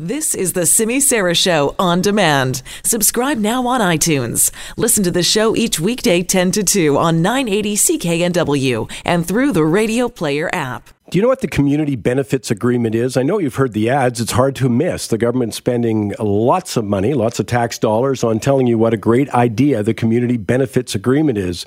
This 0.00 0.34
is 0.34 0.54
the 0.54 0.66
Simi 0.66 0.98
Sara 0.98 1.34
Show 1.34 1.76
on 1.78 2.00
demand. 2.00 2.62
Subscribe 2.82 3.38
now 3.38 3.66
on 3.68 3.80
iTunes. 3.80 4.50
Listen 4.76 5.04
to 5.04 5.12
the 5.12 5.22
show 5.22 5.54
each 5.54 5.78
weekday 5.78 6.24
10 6.24 6.50
to 6.52 6.64
2 6.64 6.98
on 6.98 7.22
980 7.22 7.76
CKNW 7.76 8.90
and 9.04 9.28
through 9.28 9.52
the 9.52 9.64
Radio 9.64 10.08
Player 10.08 10.50
app. 10.52 10.88
Do 11.10 11.18
you 11.18 11.22
know 11.22 11.28
what 11.28 11.40
the 11.42 11.46
community 11.46 11.94
benefits 11.94 12.50
agreement 12.50 12.94
is? 12.94 13.16
I 13.16 13.22
know 13.22 13.38
you've 13.38 13.54
heard 13.54 13.74
the 13.74 13.90
ads. 13.90 14.20
It's 14.20 14.32
hard 14.32 14.56
to 14.56 14.68
miss. 14.68 15.06
The 15.06 15.18
government 15.18 15.54
spending 15.54 16.14
lots 16.18 16.76
of 16.76 16.84
money, 16.84 17.14
lots 17.14 17.38
of 17.38 17.46
tax 17.46 17.78
dollars 17.78 18.24
on 18.24 18.40
telling 18.40 18.66
you 18.66 18.78
what 18.78 18.94
a 18.94 18.96
great 18.96 19.28
idea 19.34 19.82
the 19.82 19.94
community 19.94 20.38
benefits 20.38 20.96
agreement 20.96 21.38
is. 21.38 21.64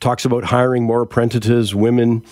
Talks 0.00 0.24
about 0.26 0.44
hiring 0.44 0.82
more 0.82 1.00
apprentices, 1.00 1.74
women, 1.74 2.22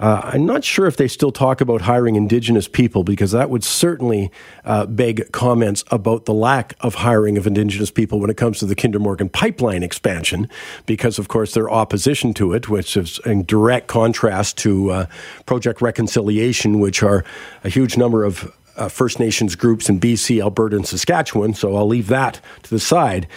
uh, 0.00 0.22
I'm 0.24 0.46
not 0.46 0.64
sure 0.64 0.86
if 0.86 0.96
they 0.96 1.06
still 1.06 1.30
talk 1.30 1.60
about 1.60 1.82
hiring 1.82 2.16
Indigenous 2.16 2.66
people 2.66 3.04
because 3.04 3.32
that 3.32 3.50
would 3.50 3.62
certainly 3.62 4.32
uh, 4.64 4.86
beg 4.86 5.30
comments 5.30 5.84
about 5.90 6.24
the 6.24 6.32
lack 6.32 6.74
of 6.80 6.94
hiring 6.94 7.36
of 7.36 7.46
Indigenous 7.46 7.90
people 7.90 8.18
when 8.18 8.30
it 8.30 8.38
comes 8.38 8.58
to 8.60 8.66
the 8.66 8.74
Kinder 8.74 8.98
Morgan 8.98 9.28
pipeline 9.28 9.82
expansion, 9.82 10.48
because 10.86 11.18
of 11.18 11.28
course 11.28 11.52
their 11.52 11.70
opposition 11.70 12.32
to 12.34 12.54
it, 12.54 12.66
which 12.70 12.96
is 12.96 13.20
in 13.26 13.44
direct 13.44 13.88
contrast 13.88 14.56
to 14.58 14.90
uh, 14.90 15.06
Project 15.44 15.82
Reconciliation, 15.82 16.80
which 16.80 17.02
are 17.02 17.22
a 17.62 17.68
huge 17.68 17.98
number 17.98 18.24
of 18.24 18.56
uh, 18.76 18.88
First 18.88 19.20
Nations 19.20 19.54
groups 19.54 19.90
in 19.90 20.00
BC, 20.00 20.40
Alberta, 20.40 20.76
and 20.76 20.86
Saskatchewan. 20.86 21.52
So 21.52 21.76
I'll 21.76 21.86
leave 21.86 22.06
that 22.06 22.40
to 22.62 22.70
the 22.70 22.80
side 22.80 23.28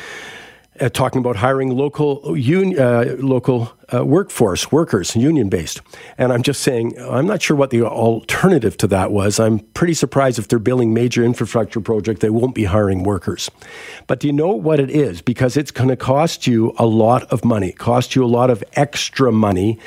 uh, 0.80 0.90
talking 0.90 1.20
about 1.20 1.36
hiring 1.36 1.76
local 1.76 2.22
un, 2.26 2.78
uh, 2.80 3.16
local 3.20 3.72
uh, 3.94 4.04
workforce 4.04 4.72
workers, 4.72 5.16
union 5.16 5.50
based. 5.50 5.82
And 6.18 6.34
I'm 6.34 6.42
just 6.42 6.62
saying, 6.62 7.00
I'm 7.00 7.28
not 7.28 7.42
sure 7.42 7.56
what 7.56 7.70
the 7.70 7.84
alternative 7.84 8.76
to 8.78 8.88
that 8.88 9.12
was. 9.12 9.40
I'm 9.40 9.60
pretty 9.60 9.94
surprised 9.94 10.40
if 10.40 10.48
they're 10.48 10.60
building 10.60 10.94
major 10.94 11.24
infrastructure 11.24 11.80
project, 11.80 12.22
they 12.22 12.30
won't 12.30 12.56
be 12.56 12.66
hiring 12.66 13.04
workers. 13.04 13.52
But 14.08 14.20
do 14.20 14.28
you 14.28 14.34
know 14.34 14.50
what 14.50 14.80
it 14.80 14.90
is? 14.90 15.22
Because 15.22 15.58
it's 15.58 15.72
going 15.72 15.90
to 15.90 15.96
cost 15.96 16.48
you 16.48 16.74
a 16.78 16.86
lot 16.86 17.24
of 17.26 17.46
money, 17.46 17.72
cost 17.72 18.16
you 18.16 18.24
a 18.24 18.28
lot 18.28 18.50
of 18.50 18.64
extra 18.74 19.32
money. 19.32 19.80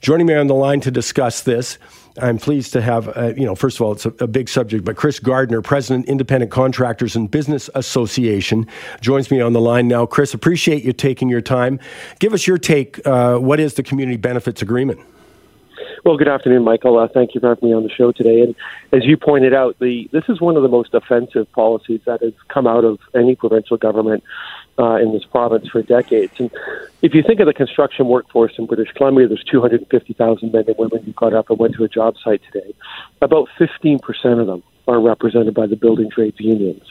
Joining 0.00 0.26
me 0.26 0.34
on 0.34 0.46
the 0.46 0.54
line 0.54 0.80
to 0.82 0.90
discuss 0.90 1.42
this 1.42 1.78
I'm 2.20 2.38
pleased 2.38 2.72
to 2.72 2.80
have, 2.80 3.16
uh, 3.16 3.32
you 3.36 3.44
know, 3.44 3.54
first 3.54 3.76
of 3.76 3.82
all, 3.82 3.92
it's 3.92 4.06
a, 4.06 4.12
a, 4.20 4.26
big 4.26 4.48
subject, 4.48 4.84
but 4.84 4.96
Chris 4.96 5.18
Gardner, 5.18 5.62
President, 5.62 6.06
Independent 6.06 6.50
Contractors 6.50 7.16
and 7.16 7.30
Business 7.30 7.70
Association, 7.74 8.66
joins 9.00 9.30
me 9.30 9.40
on 9.40 9.52
the 9.52 9.60
line 9.60 9.88
now. 9.88 10.06
Chris, 10.06 10.34
appreciate 10.34 10.84
you 10.84 10.92
taking 10.92 11.28
your 11.28 11.40
time. 11.40 11.80
Give 12.18 12.32
us 12.32 12.46
your 12.46 12.58
take. 12.58 13.04
Uh, 13.06 13.38
what 13.38 13.60
is 13.60 13.74
the 13.74 13.82
Community 13.82 14.16
Benefits 14.16 14.62
Agreement? 14.62 15.00
Well, 16.04 16.16
good 16.16 16.28
afternoon, 16.28 16.64
Michael. 16.64 16.98
Uh, 16.98 17.08
thank 17.08 17.34
you 17.34 17.40
for 17.40 17.48
having 17.48 17.68
me 17.68 17.74
on 17.74 17.82
the 17.82 17.90
show 17.90 18.12
today. 18.12 18.42
And 18.42 18.54
as 18.92 19.04
you 19.04 19.16
pointed 19.16 19.54
out, 19.54 19.78
the 19.78 20.08
this 20.12 20.24
is 20.28 20.40
one 20.40 20.56
of 20.56 20.62
the 20.62 20.68
most 20.68 20.94
offensive 20.94 21.50
policies 21.52 22.00
that 22.06 22.22
has 22.22 22.32
come 22.48 22.66
out 22.66 22.84
of 22.84 22.98
any 23.14 23.34
provincial 23.34 23.76
government 23.76 24.22
uh, 24.78 24.96
in 24.96 25.12
this 25.12 25.24
province 25.24 25.68
for 25.68 25.82
decades. 25.82 26.32
And 26.38 26.50
if 27.02 27.14
you 27.14 27.22
think 27.22 27.40
of 27.40 27.46
the 27.46 27.54
construction 27.54 28.06
workforce 28.06 28.52
in 28.58 28.66
British 28.66 28.92
Columbia, 28.92 29.28
there's 29.28 29.44
250,000 29.44 30.52
men 30.52 30.64
and 30.66 30.76
women 30.78 31.02
who 31.02 31.12
got 31.12 31.34
up 31.34 31.50
and 31.50 31.58
went 31.58 31.74
to 31.74 31.84
a 31.84 31.88
job 31.88 32.16
site 32.22 32.42
today. 32.52 32.74
About 33.20 33.48
15% 33.58 34.00
of 34.40 34.46
them 34.46 34.62
are 34.86 35.00
represented 35.00 35.54
by 35.54 35.66
the 35.66 35.76
building 35.76 36.10
trades 36.10 36.40
unions. 36.40 36.82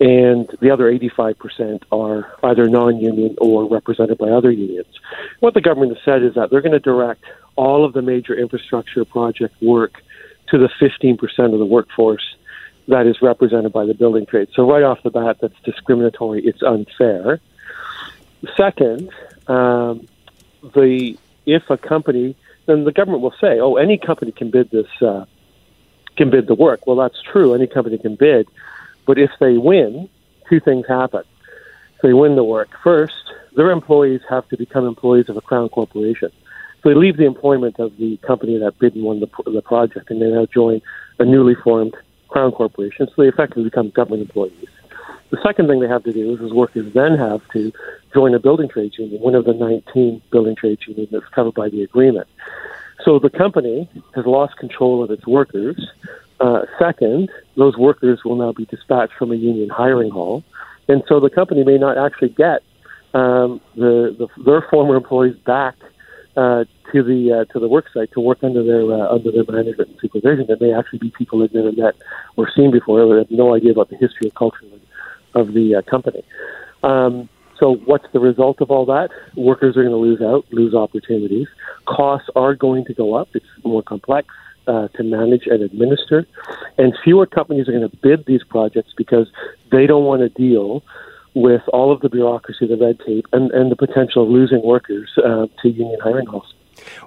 And 0.00 0.48
the 0.60 0.70
other 0.70 0.92
85% 0.92 1.84
are 1.92 2.32
either 2.42 2.68
non 2.68 2.98
union 2.98 3.36
or 3.38 3.68
represented 3.68 4.18
by 4.18 4.28
other 4.28 4.50
unions. 4.50 4.92
What 5.40 5.54
the 5.54 5.60
government 5.60 5.96
has 5.96 6.04
said 6.04 6.22
is 6.22 6.34
that 6.34 6.50
they're 6.50 6.62
going 6.62 6.72
to 6.72 6.80
direct 6.80 7.24
all 7.56 7.84
of 7.84 7.92
the 7.92 8.02
major 8.02 8.34
infrastructure 8.34 9.04
project 9.04 9.54
work 9.62 10.02
to 10.48 10.58
the 10.58 10.68
15% 10.80 11.52
of 11.52 11.58
the 11.58 11.64
workforce 11.64 12.34
that 12.88 13.06
is 13.06 13.22
represented 13.22 13.72
by 13.72 13.86
the 13.86 13.94
building 13.94 14.26
trade. 14.26 14.48
So 14.54 14.68
right 14.68 14.82
off 14.82 15.02
the 15.02 15.10
bat, 15.10 15.38
that's 15.40 15.58
discriminatory. 15.64 16.44
It's 16.44 16.62
unfair. 16.62 17.40
Second, 18.56 19.10
um, 19.46 20.06
the 20.74 21.16
if 21.46 21.62
a 21.70 21.76
company, 21.76 22.36
then 22.66 22.84
the 22.84 22.92
government 22.92 23.22
will 23.22 23.34
say, 23.40 23.58
"Oh, 23.60 23.76
any 23.76 23.96
company 23.96 24.32
can 24.32 24.50
bid 24.50 24.70
this, 24.70 24.86
uh, 25.00 25.24
can 26.16 26.30
bid 26.30 26.46
the 26.46 26.54
work." 26.54 26.86
Well, 26.86 26.96
that's 26.96 27.20
true. 27.22 27.54
Any 27.54 27.66
company 27.66 27.98
can 27.98 28.16
bid, 28.16 28.48
but 29.06 29.18
if 29.18 29.30
they 29.40 29.58
win, 29.58 30.08
two 30.48 30.60
things 30.60 30.86
happen. 30.86 31.22
If 31.96 32.02
they 32.02 32.12
win 32.12 32.36
the 32.36 32.44
work, 32.44 32.68
first, 32.82 33.32
their 33.56 33.70
employees 33.70 34.20
have 34.28 34.48
to 34.48 34.56
become 34.56 34.86
employees 34.86 35.28
of 35.28 35.36
a 35.36 35.40
crown 35.40 35.68
corporation. 35.68 36.30
So 36.82 36.90
they 36.90 36.94
leave 36.94 37.16
the 37.16 37.24
employment 37.24 37.78
of 37.78 37.96
the 37.96 38.18
company 38.18 38.58
that 38.58 38.78
bid 38.78 38.94
and 38.94 39.04
won 39.04 39.20
the, 39.20 39.28
the 39.50 39.62
project, 39.62 40.10
and 40.10 40.20
they 40.20 40.30
now 40.30 40.46
join 40.46 40.82
a 41.18 41.24
newly 41.24 41.54
formed 41.54 41.94
crown 42.28 42.52
corporation, 42.52 43.06
so 43.06 43.22
they 43.22 43.28
effectively 43.28 43.64
become 43.64 43.90
government 43.90 44.22
employees. 44.22 44.68
The 45.30 45.40
second 45.42 45.68
thing 45.68 45.80
they 45.80 45.88
have 45.88 46.04
to 46.04 46.12
do 46.12 46.34
is, 46.34 46.40
is 46.40 46.52
workers 46.52 46.92
then 46.92 47.16
have 47.16 47.40
to 47.52 47.72
join 48.12 48.34
a 48.34 48.38
building 48.38 48.68
trades 48.68 48.98
union, 48.98 49.20
one 49.20 49.34
of 49.34 49.44
the 49.44 49.54
19 49.54 50.20
building 50.30 50.56
trades 50.56 50.86
unions 50.86 51.08
that's 51.10 51.28
covered 51.28 51.54
by 51.54 51.68
the 51.68 51.82
agreement. 51.82 52.28
So 53.04 53.18
the 53.18 53.30
company 53.30 53.88
has 54.14 54.26
lost 54.26 54.56
control 54.56 55.02
of 55.02 55.10
its 55.10 55.26
workers. 55.26 55.90
Uh, 56.44 56.66
second, 56.78 57.30
those 57.56 57.74
workers 57.78 58.20
will 58.22 58.36
now 58.36 58.52
be 58.52 58.66
dispatched 58.66 59.14
from 59.18 59.32
a 59.32 59.34
union 59.34 59.70
hiring 59.70 60.10
hall, 60.10 60.44
and 60.88 61.02
so 61.08 61.18
the 61.18 61.30
company 61.30 61.64
may 61.64 61.78
not 61.78 61.96
actually 61.96 62.28
get 62.28 62.60
um, 63.14 63.62
the, 63.76 64.14
the, 64.18 64.28
their 64.44 64.60
former 64.70 64.94
employees 64.94 65.34
back 65.46 65.74
uh, 66.36 66.64
to 66.92 67.02
the 67.02 67.32
uh, 67.32 67.52
to 67.52 67.58
the 67.58 67.66
work 67.66 67.86
site 67.94 68.12
to 68.12 68.20
work 68.20 68.38
under 68.42 68.62
their 68.62 68.82
uh, 68.82 69.14
under 69.14 69.32
their 69.32 69.44
management 69.48 69.88
and 69.88 69.98
supervision. 70.02 70.44
There 70.46 70.58
may 70.60 70.74
actually 70.74 70.98
be 70.98 71.10
people 71.16 71.38
they've 71.38 71.54
never 71.54 71.72
met 71.72 71.94
or 72.36 72.46
seen 72.54 72.70
before. 72.70 73.00
that 73.08 73.16
have 73.16 73.30
no 73.30 73.54
idea 73.54 73.72
about 73.72 73.88
the 73.88 73.96
history 73.96 74.24
and 74.24 74.34
culture 74.34 74.66
of 75.34 75.54
the 75.54 75.76
uh, 75.76 75.90
company. 75.90 76.24
Um, 76.82 77.30
so, 77.58 77.76
what's 77.86 78.06
the 78.12 78.20
result 78.20 78.60
of 78.60 78.70
all 78.70 78.84
that? 78.84 79.08
Workers 79.34 79.78
are 79.78 79.82
going 79.82 79.94
to 79.94 79.96
lose 79.96 80.20
out, 80.20 80.44
lose 80.52 80.74
opportunities. 80.74 81.46
Costs 81.86 82.28
are 82.36 82.54
going 82.54 82.84
to 82.84 82.92
go 82.92 83.14
up. 83.14 83.28
It's 83.32 83.46
more 83.64 83.82
complex. 83.82 84.28
Uh, 84.66 84.88
to 84.96 85.02
manage 85.02 85.42
and 85.46 85.62
administer, 85.62 86.26
and 86.78 86.94
fewer 87.04 87.26
companies 87.26 87.68
are 87.68 87.72
going 87.72 87.86
to 87.86 87.96
bid 87.98 88.24
these 88.24 88.42
projects 88.48 88.94
because 88.96 89.26
they 89.70 89.86
don't 89.86 90.04
want 90.04 90.22
to 90.22 90.30
deal 90.30 90.82
with 91.34 91.60
all 91.68 91.92
of 91.92 92.00
the 92.00 92.08
bureaucracy, 92.08 92.66
the 92.66 92.76
red 92.76 92.98
tape, 93.06 93.26
and, 93.34 93.50
and 93.50 93.70
the 93.70 93.76
potential 93.76 94.22
of 94.22 94.30
losing 94.30 94.62
workers 94.62 95.10
uh, 95.18 95.46
to 95.60 95.68
union 95.68 96.00
hiring 96.02 96.26
halls. 96.26 96.54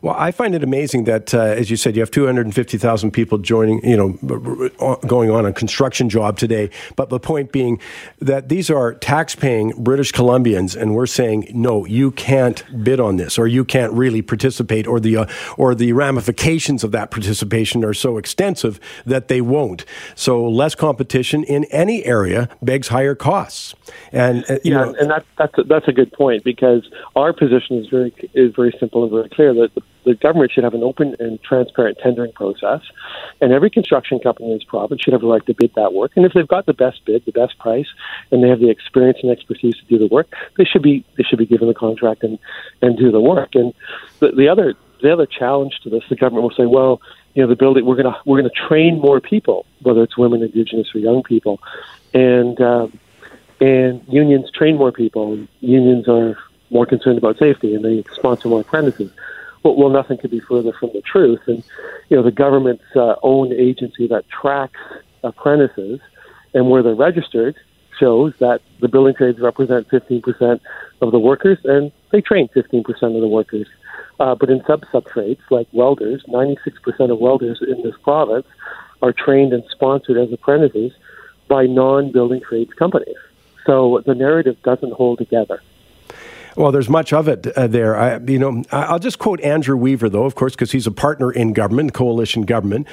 Well, 0.01 0.16
I 0.17 0.31
find 0.31 0.55
it 0.55 0.63
amazing 0.63 1.05
that, 1.05 1.33
uh, 1.33 1.39
as 1.39 1.69
you 1.69 1.78
said, 1.78 1.95
you 1.95 2.01
have 2.01 2.11
250,000 2.11 3.11
people 3.11 3.38
joining, 3.38 3.83
you 3.88 3.97
know, 3.97 4.97
going 5.07 5.29
on 5.29 5.45
a 5.45 5.53
construction 5.53 6.09
job 6.09 6.38
today. 6.38 6.69
But 6.95 7.09
the 7.09 7.19
point 7.19 7.51
being 7.51 7.79
that 8.19 8.50
these 8.50 8.69
are 8.69 8.94
tax-paying 8.94 9.83
British 9.83 10.11
Columbians, 10.11 10.79
and 10.79 10.95
we're 10.95 11.05
saying 11.05 11.51
no, 11.53 11.85
you 11.85 12.11
can't 12.11 12.63
bid 12.83 13.00
on 13.00 13.17
this, 13.17 13.38
or 13.38 13.47
you 13.47 13.66
can't 13.66 13.94
really 13.94 14.22
participate, 14.22 14.88
or 14.88 15.00
the 15.00 15.17
uh, 15.17 15.25
or 15.57 15.75
the 15.75 15.94
ramifications 15.94 16.84
of 16.84 16.91
that 16.91 17.11
participation 17.11 17.84
are 17.84 17.94
so 17.94 18.17
extensive 18.17 18.79
that 19.05 19.28
they 19.28 19.41
won't. 19.41 19.85
So 20.16 20.47
less 20.47 20.75
competition 20.75 21.44
in 21.44 21.66
any 21.66 22.05
area 22.05 22.49
begs 22.61 22.90
higher 22.90 23.16
costs. 23.16 23.75
And 24.11 24.46
uh, 24.49 24.59
yeah, 24.64 24.73
know, 24.73 24.96
and 24.99 25.11
that, 25.11 25.25
that's 25.37 25.58
a, 25.58 25.64
that's 25.64 25.87
a 25.87 25.93
good 25.93 26.11
point 26.11 26.43
because 26.43 26.87
our 27.16 27.34
position 27.34 27.78
is 27.78 27.87
very 27.87 28.14
is 28.34 28.53
very 28.55 28.75
simple 28.79 29.03
and 29.03 29.11
very 29.11 29.29
clear 29.29 29.53
that 29.61 29.75
the, 29.75 29.81
the 30.05 30.15
government 30.15 30.51
should 30.51 30.63
have 30.63 30.73
an 30.73 30.83
open 30.83 31.15
and 31.19 31.41
transparent 31.43 31.97
tendering 32.01 32.31
process, 32.31 32.81
and 33.41 33.51
every 33.51 33.69
construction 33.69 34.19
company 34.19 34.51
in 34.51 34.57
this 34.57 34.63
province 34.63 35.01
should 35.01 35.13
have 35.13 35.23
a 35.23 35.27
right 35.27 35.45
to 35.45 35.53
bid 35.53 35.73
that 35.75 35.93
work. 35.93 36.11
And 36.15 36.25
if 36.25 36.33
they've 36.33 36.47
got 36.47 36.65
the 36.65 36.73
best 36.73 37.03
bid, 37.05 37.25
the 37.25 37.31
best 37.31 37.57
price, 37.59 37.87
and 38.31 38.43
they 38.43 38.49
have 38.49 38.59
the 38.59 38.69
experience 38.69 39.19
and 39.21 39.31
expertise 39.31 39.75
to 39.77 39.85
do 39.85 39.97
the 39.97 40.07
work, 40.07 40.33
they 40.57 40.65
should 40.65 40.83
be 40.83 41.05
they 41.17 41.23
should 41.23 41.39
be 41.39 41.45
given 41.45 41.67
the 41.67 41.73
contract 41.73 42.23
and 42.23 42.39
and 42.81 42.97
do 42.97 43.11
the 43.11 43.21
work. 43.21 43.55
And 43.55 43.73
the, 44.19 44.31
the 44.31 44.47
other 44.47 44.75
the 45.01 45.11
other 45.11 45.25
challenge 45.25 45.79
to 45.83 45.89
this, 45.89 46.03
the 46.09 46.15
government 46.15 46.43
will 46.43 46.55
say, 46.55 46.65
well, 46.65 47.01
you 47.33 47.43
know, 47.43 47.49
the 47.49 47.55
building 47.55 47.85
we're 47.85 47.95
gonna 47.95 48.17
we're 48.25 48.37
gonna 48.37 48.49
train 48.49 48.99
more 48.99 49.19
people, 49.19 49.65
whether 49.81 50.01
it's 50.03 50.17
women, 50.17 50.41
indigenous, 50.41 50.87
or 50.95 50.99
young 50.99 51.21
people, 51.23 51.59
and 52.13 52.59
um, 52.61 52.99
and 53.59 54.01
unions 54.07 54.49
train 54.51 54.77
more 54.77 54.91
people. 54.91 55.45
Unions 55.59 56.07
are 56.07 56.37
more 56.69 56.85
concerned 56.85 57.17
about 57.17 57.37
safety, 57.37 57.75
and 57.75 57.85
they 57.85 58.03
sponsor 58.13 58.49
more 58.49 58.61
apprentices 58.61 59.11
well, 59.63 59.89
nothing 59.89 60.17
could 60.17 60.31
be 60.31 60.39
further 60.39 60.71
from 60.79 60.91
the 60.93 61.01
truth. 61.01 61.41
And 61.47 61.63
you 62.09 62.17
know, 62.17 62.23
the 62.23 62.31
government's 62.31 62.83
uh, 62.95 63.15
own 63.23 63.51
agency 63.53 64.07
that 64.07 64.25
tracks 64.29 64.79
apprentices 65.23 65.99
and 66.53 66.69
where 66.69 66.83
they're 66.83 66.95
registered 66.95 67.55
shows 67.99 68.33
that 68.39 68.61
the 68.79 68.87
building 68.87 69.15
trades 69.15 69.39
represent 69.39 69.87
15% 69.89 70.59
of 71.01 71.11
the 71.11 71.19
workers, 71.19 71.57
and 71.63 71.91
they 72.11 72.21
train 72.21 72.47
15% 72.55 72.85
of 72.87 73.21
the 73.21 73.27
workers. 73.27 73.67
Uh, 74.19 74.35
but 74.35 74.49
in 74.49 74.63
sub 74.65 74.83
sub 74.91 75.05
trades 75.07 75.41
like 75.49 75.67
welders, 75.71 76.23
96% 76.27 77.11
of 77.11 77.19
welders 77.19 77.59
in 77.61 77.81
this 77.83 77.95
province 78.03 78.47
are 79.01 79.13
trained 79.13 79.53
and 79.53 79.63
sponsored 79.69 80.17
as 80.17 80.31
apprentices 80.31 80.91
by 81.47 81.65
non 81.65 82.11
building 82.11 82.41
trades 82.41 82.73
companies. 82.73 83.15
So 83.65 84.01
the 84.05 84.15
narrative 84.15 84.57
doesn't 84.63 84.93
hold 84.93 85.19
together. 85.19 85.61
Well, 86.57 86.71
there's 86.71 86.89
much 86.89 87.13
of 87.13 87.27
it 87.27 87.45
uh, 87.55 87.67
there. 87.67 87.95
I, 87.95 88.17
you 88.17 88.39
know, 88.39 88.63
I'll 88.71 88.97
just 88.97 89.19
quote 89.19 89.39
Andrew 89.41 89.77
Weaver, 89.77 90.09
though, 90.09 90.25
of 90.25 90.33
course, 90.33 90.53
because 90.53 90.71
he's 90.71 90.87
a 90.87 90.91
partner 90.91 91.31
in 91.31 91.53
government, 91.53 91.93
coalition 91.93 92.41
government. 92.41 92.87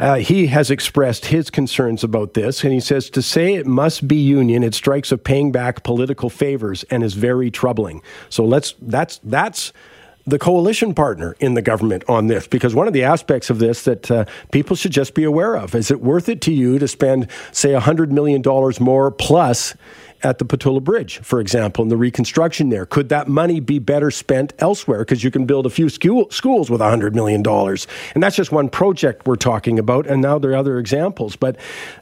Uh, 0.00 0.16
he 0.16 0.48
has 0.48 0.72
expressed 0.72 1.26
his 1.26 1.48
concerns 1.48 2.02
about 2.02 2.34
this, 2.34 2.64
and 2.64 2.72
he 2.72 2.80
says 2.80 3.08
to 3.10 3.22
say 3.22 3.54
it 3.54 3.64
must 3.64 4.08
be 4.08 4.16
union, 4.16 4.64
it 4.64 4.74
strikes 4.74 5.12
of 5.12 5.22
paying 5.22 5.52
back 5.52 5.84
political 5.84 6.28
favors 6.28 6.82
and 6.90 7.04
is 7.04 7.14
very 7.14 7.48
troubling. 7.48 8.02
So 8.28 8.44
let's 8.44 8.74
that's 8.82 9.18
that's 9.22 9.72
the 10.26 10.38
coalition 10.40 10.92
partner 10.92 11.36
in 11.38 11.54
the 11.54 11.62
government 11.62 12.02
on 12.08 12.26
this 12.26 12.48
because 12.48 12.74
one 12.74 12.88
of 12.88 12.92
the 12.92 13.04
aspects 13.04 13.48
of 13.48 13.60
this 13.60 13.84
that 13.84 14.10
uh, 14.10 14.24
people 14.50 14.74
should 14.74 14.90
just 14.90 15.14
be 15.14 15.22
aware 15.22 15.56
of 15.56 15.74
is 15.76 15.90
it 15.92 16.00
worth 16.00 16.28
it 16.28 16.40
to 16.40 16.52
you 16.52 16.80
to 16.80 16.88
spend 16.88 17.28
say 17.52 17.70
$100 17.70 18.10
million 18.10 18.42
more 18.80 19.12
plus 19.12 19.74
at 20.26 20.38
the 20.38 20.44
Pattullo 20.44 20.82
Bridge, 20.82 21.18
for 21.18 21.40
example, 21.40 21.84
in 21.84 21.88
the 21.88 21.96
reconstruction 21.96 22.68
there? 22.68 22.84
Could 22.84 23.10
that 23.10 23.28
money 23.28 23.60
be 23.60 23.78
better 23.78 24.10
spent 24.10 24.52
elsewhere? 24.58 24.98
Because 24.98 25.22
you 25.22 25.30
can 25.30 25.46
build 25.46 25.66
a 25.66 25.70
few 25.70 25.88
school, 25.88 26.28
schools 26.30 26.68
with 26.68 26.80
$100 26.80 27.14
million. 27.14 27.46
And 27.46 28.22
that's 28.22 28.34
just 28.34 28.50
one 28.50 28.68
project 28.68 29.26
we're 29.26 29.36
talking 29.36 29.78
about. 29.78 30.06
And 30.08 30.20
now 30.20 30.40
there 30.40 30.50
are 30.50 30.56
other 30.56 30.78
examples. 30.80 31.36
But, 31.36 31.56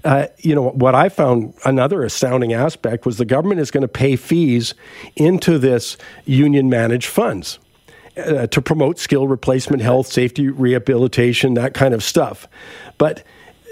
uh, 0.04 0.28
you 0.38 0.54
know, 0.54 0.70
what 0.70 0.94
I 0.94 1.10
found 1.10 1.52
another 1.66 2.02
astounding 2.02 2.54
aspect 2.54 3.04
was 3.04 3.18
the 3.18 3.26
government 3.26 3.60
is 3.60 3.70
going 3.70 3.82
to 3.82 3.88
pay 3.88 4.16
fees 4.16 4.74
into 5.16 5.58
this 5.58 5.98
union 6.24 6.70
managed 6.70 7.08
funds. 7.08 7.58
Uh, 8.16 8.46
to 8.46 8.62
promote 8.62 8.96
skill 8.96 9.26
replacement, 9.26 9.82
health, 9.82 10.06
safety, 10.06 10.48
rehabilitation, 10.48 11.54
that 11.54 11.74
kind 11.74 11.92
of 11.92 12.00
stuff. 12.00 12.46
But 12.96 13.24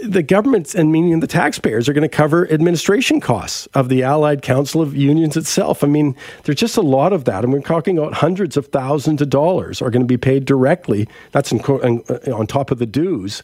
the 0.03 0.23
governments 0.23 0.75
and 0.75 0.91
meaning 0.91 1.21
the 1.21 1.27
taxpayers 1.27 1.89
are 1.89 1.93
going 1.93 2.03
to 2.03 2.09
cover 2.09 2.51
administration 2.51 3.21
costs 3.21 3.67
of 3.75 3.89
the 3.89 4.03
Allied 4.03 4.43
Council 4.43 4.83
of 4.83 4.97
Unions 4.97 5.37
itself. 5.37 5.85
I 5.85 5.87
mean, 5.87 6.17
there's 6.45 6.59
just 6.59 6.77
a 6.77 6.83
lot 6.83 7.13
of 7.13 7.25
that, 7.25 7.45
and 7.45 7.53
we're 7.53 7.61
talking 7.61 7.99
about 7.99 8.15
hundreds 8.15 8.57
of 8.57 8.67
thousands 8.67 9.23
of 9.23 9.31
dollars 9.31 9.81
are 9.81 9.91
going 9.91 10.03
to 10.03 10.07
be 10.07 10.19
paid 10.19 10.45
directly. 10.45 11.09
That's 11.31 11.53
in, 11.53 11.61
uh, 11.61 12.35
on 12.35 12.47
top 12.47 12.71
of 12.71 12.79
the 12.79 12.87
dues. 12.87 13.43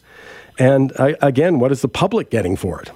And 0.57 0.91
uh, 0.99 1.13
again, 1.21 1.59
what 1.59 1.71
is 1.71 1.81
the 1.81 1.87
public 1.87 2.29
getting 2.29 2.55
for 2.55 2.81
it? 2.81 2.91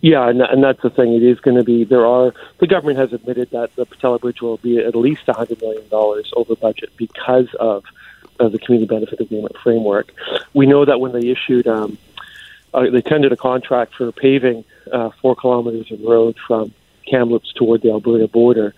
Yeah, 0.00 0.28
and, 0.28 0.42
and 0.42 0.62
that's 0.62 0.82
the 0.82 0.90
thing. 0.90 1.14
It 1.14 1.22
is 1.22 1.40
going 1.40 1.56
to 1.56 1.64
be. 1.64 1.84
There 1.84 2.04
are 2.04 2.34
the 2.58 2.66
government 2.66 2.98
has 2.98 3.12
admitted 3.12 3.50
that 3.52 3.74
the 3.76 3.86
Pattullo 3.86 4.20
Bridge 4.20 4.42
will 4.42 4.58
be 4.58 4.78
at 4.78 4.94
least 4.94 5.22
hundred 5.26 5.62
million 5.62 5.88
dollars 5.88 6.30
over 6.36 6.54
budget 6.56 6.90
because 6.98 7.48
of, 7.58 7.84
of 8.38 8.52
the 8.52 8.58
community 8.58 8.86
benefit 8.86 9.18
agreement 9.20 9.56
framework. 9.62 10.12
We 10.52 10.66
know 10.66 10.84
that 10.84 11.00
when 11.00 11.12
they 11.12 11.28
issued 11.28 11.66
um, 11.66 11.96
uh, 12.74 12.90
they 12.90 13.00
tendered 13.00 13.32
a 13.32 13.36
contract 13.36 13.94
for 13.94 14.10
paving 14.12 14.64
uh, 14.92 15.10
four 15.22 15.36
kilometers 15.36 15.90
of 15.92 16.00
road 16.00 16.36
from 16.46 16.74
Kamloops 17.08 17.52
toward 17.52 17.82
the 17.82 17.90
Alberta 17.90 18.28
border. 18.28 18.74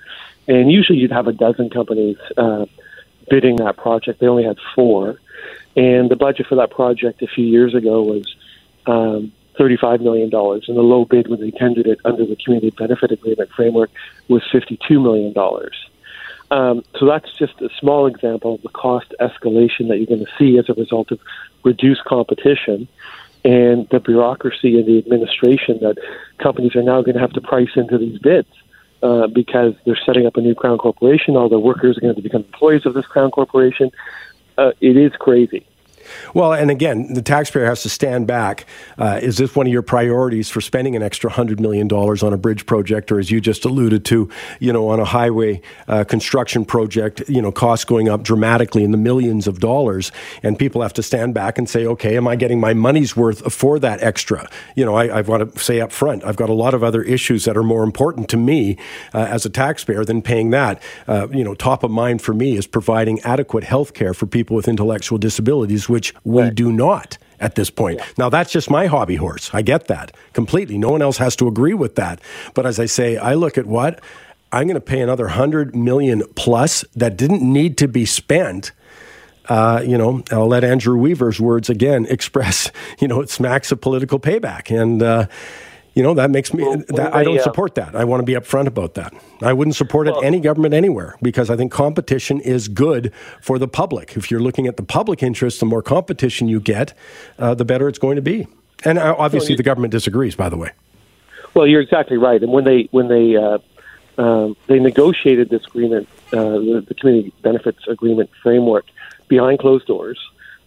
And 0.47 0.71
usually 0.71 0.99
you'd 0.99 1.13
have 1.13 1.27
a 1.27 1.33
dozen 1.33 1.71
companies 1.71 2.19
uh, 2.37 2.67
bidding 3.29 3.57
that 3.57 3.77
project. 3.77 4.21
They 4.21 4.27
only 4.27 4.45
had 4.45 4.59
four. 4.75 5.19
And 5.77 6.11
the 6.11 6.17
budget 6.17 6.47
for 6.47 6.57
that 6.57 6.71
project 6.71 7.23
a 7.23 7.27
few 7.27 7.45
years 7.45 7.75
ago 7.75 8.03
was 8.03 8.37
um, 8.87 9.33
$35 9.59 10.01
million. 10.01 10.31
And 10.33 10.77
the 10.77 10.83
low 10.83 11.05
bid 11.05 11.29
when 11.29 11.41
they 11.41 11.51
tendered 11.51 11.87
it 11.87 11.99
under 12.05 12.25
the 12.25 12.37
Community 12.37 12.71
Benefit 12.77 13.13
Agreement 13.13 13.51
framework 13.51 13.91
was 14.29 14.43
$52 14.53 15.03
million. 15.03 15.35
Um, 16.51 16.85
so 16.99 17.07
that's 17.07 17.33
just 17.37 17.61
a 17.61 17.69
small 17.81 18.07
example 18.07 18.55
of 18.55 18.63
the 18.63 18.69
cost 18.69 19.13
escalation 19.21 19.89
that 19.89 19.97
you're 19.97 20.07
going 20.07 20.25
to 20.25 20.33
see 20.39 20.59
as 20.59 20.69
a 20.69 20.75
result 20.75 21.11
of 21.11 21.19
reduced 21.65 22.05
competition 22.05 22.87
and 23.47 23.89
the 23.91 24.01
bureaucracy 24.01 24.77
and 24.77 24.87
the 24.87 24.99
administration 24.99 25.79
that 25.81 25.97
companies 26.39 26.75
are 26.75 26.83
now 26.83 27.01
going 27.01 27.15
to 27.15 27.21
have 27.21 27.33
to 27.33 27.41
price 27.41 27.71
into 27.77 27.97
these 27.97 28.19
bids 28.19 28.49
uh, 29.05 29.29
because 29.29 29.73
they're 29.85 29.99
setting 30.05 30.27
up 30.27 30.37
a 30.37 30.41
new 30.41 30.55
crown 30.55 30.79
corporation. 30.79 31.37
All 31.37 31.49
the 31.49 31.61
workers 31.61 31.97
are 31.97 32.01
going 32.01 32.17
to 32.17 32.23
become 32.23 32.43
employees 32.43 32.85
of 32.87 32.95
this 32.95 33.07
crown 33.07 33.31
corporation. 33.31 33.93
Uh, 34.59 34.73
it 34.81 34.97
is 34.97 35.13
crazy. 35.21 35.65
Well, 36.35 36.53
and 36.53 36.71
again, 36.71 37.13
the 37.13 37.23
taxpayer 37.23 37.67
has 37.67 37.83
to 37.83 37.89
stand 37.89 38.27
back. 38.27 38.67
Uh, 38.99 39.19
is 39.23 39.39
this 39.39 39.55
one 39.55 39.67
of 39.67 39.73
your 39.73 39.83
priorities 39.83 40.49
for 40.49 40.61
spending 40.61 40.97
an 40.97 41.03
extra 41.03 41.31
$100 41.31 41.61
million 41.61 41.91
on 41.91 42.33
a 42.33 42.37
bridge 42.37 42.67
project, 42.67 43.11
or 43.13 43.19
as 43.19 43.31
you 43.31 43.41
just 43.41 43.65
alluded 43.65 44.05
to, 44.07 44.29
you 44.61 44.73
know, 44.73 44.89
on 44.89 45.01
a 45.01 45.05
highway 45.05 45.61
uh, 45.89 46.05
construction 46.05 46.65
project, 46.65 47.23
you 47.29 47.41
know, 47.43 47.53
costs 47.53 47.85
going 47.85 48.09
up 48.09 48.23
dramatically 48.23 48.85
in 48.85 48.91
the 48.91 48.99
millions 48.99 49.47
of 49.47 49.61
dollars, 49.61 50.13
and 50.43 50.59
people 50.59 50.83
have 50.83 50.93
to 50.93 51.03
stand 51.03 51.35
back 51.35 51.59
and 51.59 51.69
say, 51.69 51.87
okay, 51.87 52.17
am 52.17 52.29
I 52.29 52.37
getting 52.37 52.61
my 52.61 52.75
money's 52.75 53.17
worth 53.17 53.53
for 53.53 53.79
that 53.79 54.03
extra? 54.03 54.49
You 54.75 54.85
know, 54.85 54.95
I, 54.95 55.07
I 55.07 55.21
want 55.23 55.55
to 55.55 55.59
say 55.59 55.81
up 55.81 55.93
front, 55.93 56.25
I've 56.25 56.37
got 56.37 56.51
a 56.51 56.55
lot 56.55 56.75
of 56.75 56.83
other 56.83 57.03
issues 57.03 57.45
that 57.45 57.57
are 57.57 57.63
more 57.63 57.83
important 57.83 58.29
to 58.31 58.37
me 58.37 58.77
uh, 59.15 59.19
as 59.19 59.45
a 59.45 59.51
taxpayer 59.51 60.05
than 60.05 60.23
paying 60.23 60.51
that. 60.51 60.83
Uh, 61.07 61.29
you 61.31 61.45
know, 61.45 61.55
top 61.55 61.83
of 61.83 61.91
mind 61.91 62.23
for 62.23 62.35
me 62.35 62.57
is 62.57 62.67
providing 62.67 63.21
adequate 63.21 63.65
health 63.65 63.95
care 63.95 64.15
for 64.15 64.27
people 64.27 64.57
with 64.57 64.69
intellectual 64.69 65.19
disabilities, 65.19 65.89
which 65.97 66.13
we 66.25 66.43
right. 66.43 66.55
do 66.55 66.71
not 66.71 67.17
at 67.41 67.55
this 67.55 67.71
point. 67.71 68.01
Yeah. 68.01 68.07
Now, 68.19 68.29
that's 68.29 68.53
just 68.53 68.69
my 68.69 68.85
hobby 68.85 69.17
horse. 69.17 69.49
I 69.55 69.63
get 69.63 69.87
that 69.87 70.15
completely. 70.35 70.77
No 70.77 70.91
one 70.91 71.01
else 71.01 71.17
has 71.17 71.35
to 71.37 71.49
agree 71.49 71.73
with 71.73 71.95
that. 71.95 72.21
But 72.53 72.67
as 72.67 72.79
I 72.79 72.85
say, 72.85 73.17
I 73.17 73.33
look 73.33 73.57
at 73.57 73.65
what 73.65 74.03
I'm 74.53 74.67
going 74.67 74.75
to 74.75 74.81
pay 74.83 75.01
another 75.01 75.25
100 75.25 75.75
million 75.75 76.23
plus 76.35 76.85
that 76.95 77.17
didn't 77.17 77.41
need 77.41 77.79
to 77.79 77.89
be 77.89 78.05
spent. 78.05 78.73
Uh, 79.49 79.83
you 79.87 79.97
know, 79.97 80.23
I'll 80.31 80.49
let 80.49 80.65
Andrew 80.65 80.99
Weaver's 80.99 81.41
words 81.41 81.71
again 81.71 82.05
express, 82.11 82.71
you 82.99 83.09
know, 83.09 83.23
it 83.23 83.31
smacks 83.31 83.73
of 83.73 83.81
political 83.81 84.21
payback. 84.21 84.71
And, 84.71 85.03
uh, 85.03 85.29
you 85.97 86.03
know 86.03 86.13
that 86.13 86.31
makes 86.31 86.53
me 86.53 86.63
well, 86.63 86.77
that, 86.89 87.15
I 87.15 87.25
don't 87.25 87.39
uh, 87.39 87.43
support 87.43 87.75
that. 87.77 87.97
I 87.97 88.05
want 88.05 88.21
to 88.21 88.25
be 88.25 88.35
upfront 88.35 88.67
about 88.67 88.95
that. 88.95 89.15
I 89.43 89.55
wouldn't 89.55 89.75
support 89.75 90.07
well, 90.07 90.21
it 90.21 90.27
any 90.27 90.41
government 90.41 90.75
anywhere 90.75 91.17
because 91.23 91.49
I 91.49 91.57
think 91.57 91.73
competition 91.73 92.39
is 92.41 92.69
good 92.69 93.13
for 93.41 93.59
the 93.59 93.67
public. 93.67 94.15
If 94.15 94.31
you're 94.31 94.41
looking 94.41 94.67
at 94.67 94.77
the 94.77 94.83
public 94.83 95.23
interest, 95.23 95.59
the 95.59 95.67
more 95.67 95.83
competition 95.83 96.49
you 96.49 96.61
get, 96.61 96.93
uh, 97.39 97.55
the 97.55 97.65
better 97.65 97.89
it's 97.89 97.99
going 97.99 98.17
to 98.17 98.23
be. 98.23 98.47
And 98.85 98.99
uh, 98.99 99.17
obviously, 99.19 99.55
well, 99.55 99.57
the 99.57 99.63
government 99.63 99.91
disagrees. 99.91 100.37
By 100.37 100.51
the 100.51 100.59
way. 100.59 100.71
Well, 101.55 101.67
you're 101.67 101.81
exactly 101.81 102.19
right. 102.19 102.43
And 102.43 102.53
when 102.53 102.65
they 102.65 102.89
when 102.91 103.09
they 103.09 103.35
uh, 103.35 103.59
um, 104.19 104.55
they 104.67 104.79
negotiated 104.79 105.49
this 105.49 105.65
agreement, 105.65 106.09
uh, 106.31 106.37
the, 106.37 106.85
the 106.87 106.95
community 106.95 107.33
benefits 107.41 107.89
agreement 107.89 108.29
framework, 108.43 108.85
behind 109.29 109.61
closed 109.61 109.87
doors, 109.87 110.19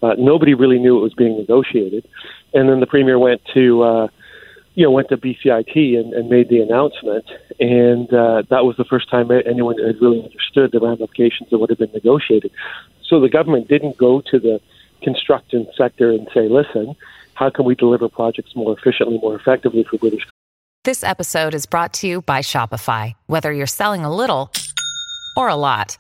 uh, 0.02 0.16
nobody 0.18 0.56
really 0.56 0.80
knew 0.80 0.98
it 0.98 1.02
was 1.02 1.14
being 1.14 1.38
negotiated. 1.38 2.08
And 2.56 2.68
then 2.68 2.80
the 2.80 2.88
premier 2.88 3.20
went 3.20 3.46
to 3.54 4.10
you 4.76 4.86
know, 4.86 4.92
went 4.92 5.10
to 5.10 5.18
BCIT 5.18 6.00
and, 6.00 6.14
and 6.14 6.30
made 6.30 6.50
the 6.50 6.60
announcement, 6.60 7.26
and 7.60 8.12
uh, 8.14 8.44
that 8.50 8.66
was 8.66 8.76
the 8.78 8.86
first 8.86 9.10
time 9.10 9.30
anyone 9.32 9.78
had 9.78 10.02
really 10.02 10.24
understood 10.24 10.72
the 10.72 10.80
ramifications 10.80 11.52
of 11.52 11.60
what 11.60 11.70
had 11.70 11.80
been 11.80 11.92
negotiated. 11.94 12.52
So 13.08 13.20
the 13.20 13.30
government 13.30 13.68
didn't 13.68 13.98
go 13.98 14.22
to 14.32 14.40
the 14.40 14.62
construction 15.02 15.68
sector 15.78 16.12
and 16.12 16.28
say, 16.34 16.48
"Listen, 16.48 16.96
how 17.34 17.50
can 17.50 17.66
we 17.66 17.76
deliver 17.76 18.08
projects 18.10 18.56
more 18.56 18.78
efficiently, 18.78 19.20
more 19.22 19.36
effectively 19.36 19.84
for 19.90 19.98
British?" 19.98 20.26
This 20.86 21.04
episode 21.04 21.54
is 21.54 21.66
brought 21.66 21.94
to 21.96 22.08
you 22.08 22.22
by 22.22 22.40
Shopify. 22.40 23.14
Whether 23.28 23.52
you're 23.52 23.68
selling 23.68 24.06
a 24.06 24.16
little 24.16 24.50
or 25.36 25.50
a 25.50 25.56
lot, 25.56 25.98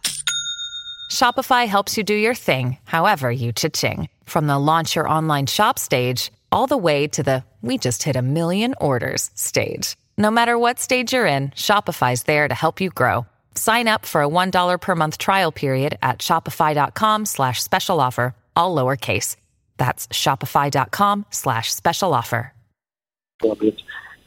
Shopify 1.12 1.68
helps 1.68 1.98
you 1.98 2.04
do 2.04 2.14
your 2.14 2.34
thing, 2.34 2.78
however 2.86 3.30
you 3.30 3.52
cha-ching. 3.52 4.08
From 4.24 4.48
the 4.48 4.58
launch 4.58 4.96
your 4.96 5.08
online 5.08 5.48
shop 5.48 5.78
stage 5.78 6.32
all 6.52 6.68
the 6.68 6.78
way 6.78 7.08
to 7.08 7.22
the 7.22 7.44
we 7.62 7.78
just 7.78 8.04
hit 8.04 8.16
a 8.16 8.22
million 8.22 8.74
orders 8.80 9.30
stage. 9.36 9.98
No 10.18 10.32
matter 10.32 10.58
what 10.58 10.80
stage 10.80 11.14
you're 11.14 11.26
in, 11.26 11.50
Shopify's 11.50 12.24
there 12.24 12.48
to 12.48 12.56
help 12.56 12.80
you 12.80 12.90
grow. 12.90 13.26
Sign 13.56 13.90
up 13.90 14.06
for 14.06 14.22
a 14.22 14.28
$1 14.28 14.80
per 14.80 14.96
month 14.96 15.18
trial 15.18 15.52
period 15.52 15.98
at 16.02 16.20
shopify.com 16.20 17.26
slash 17.26 17.62
special 17.62 18.00
offer, 18.00 18.34
all 18.56 18.74
lowercase. 18.74 19.36
That's 19.78 20.08
shopify.com 20.08 21.26
slash 21.32 21.74
special 21.74 22.14
offer. 22.14 22.54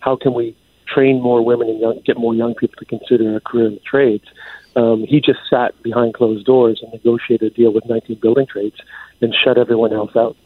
How 0.01 0.17
can 0.17 0.35
we 0.35 0.57
train 0.87 1.23
more 1.23 1.45
women 1.45 1.69
and 1.69 1.81
young, 1.81 2.01
get 2.05 2.17
more 2.17 2.35
young 2.35 2.55
people 2.55 2.77
to 2.79 2.85
consider 2.85 3.37
a 3.37 3.41
career 3.41 3.67
in 3.67 3.75
the 3.75 3.81
trades? 3.81 4.25
Um, 4.75 5.05
he 5.07 5.21
just 5.21 5.41
sat 5.49 5.81
behind 5.83 6.15
closed 6.15 6.47
doors 6.47 6.81
and 6.83 6.93
negotiated 6.93 7.53
a 7.53 7.55
deal 7.55 7.73
with 7.73 7.85
19 7.87 8.19
building 8.21 8.47
trades 8.47 8.77
and 9.21 9.35
shut 9.35 9.59
everyone 9.59 9.93
else 9.93 10.17
out. 10.17 10.37